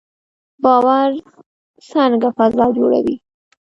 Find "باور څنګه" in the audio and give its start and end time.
0.63-2.27